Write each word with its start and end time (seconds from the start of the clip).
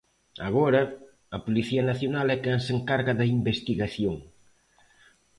Agora, 0.47 0.81
a 1.35 1.37
Policía 1.45 1.83
Nacional 1.91 2.27
é 2.35 2.37
quen 2.43 2.59
se 2.65 2.71
encarga 2.77 3.13
da 3.19 3.29
investigación. 3.37 4.15